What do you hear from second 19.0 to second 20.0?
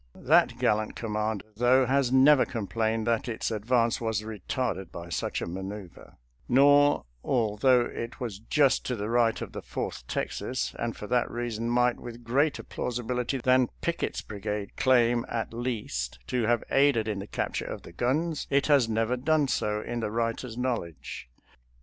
done so in